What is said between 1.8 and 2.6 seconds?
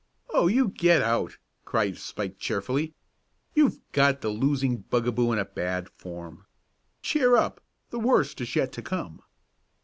Spike